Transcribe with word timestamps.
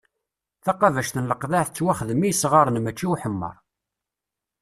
Taqabact 0.65 1.15
n 1.19 1.27
leqḍiɛ 1.29 1.63
tettwaxdem 1.65 2.21
i 2.23 2.29
yesɣaren 2.29 2.77
mači 2.81 3.03
i 3.05 3.09
uḥemmeṛ. 3.13 3.55